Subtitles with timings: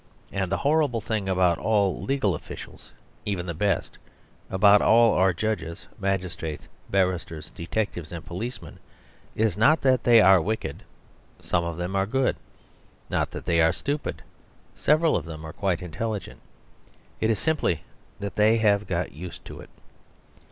[0.31, 2.91] And the horrible thing about all legal officials,
[3.23, 3.99] even the best,
[4.49, 8.79] about all judges, magistrates, barristers, detectives, and policemen,
[9.35, 10.81] is not that they are wicked
[11.39, 12.35] (some of them are good),
[13.11, 14.23] not that they are stupid
[14.75, 16.39] (several of them are quite intelligent),
[17.19, 17.83] it is simply
[18.19, 19.69] that they have got used to it.